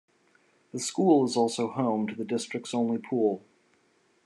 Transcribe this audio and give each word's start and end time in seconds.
The 0.71 0.79
school 0.79 1.25
is 1.25 1.37
also 1.37 1.67
home 1.69 2.07
to 2.07 2.15
the 2.15 2.25
districts 2.25 2.73
only 2.73 2.97
pool. 2.97 3.43